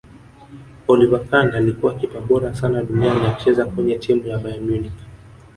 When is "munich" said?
4.69-4.93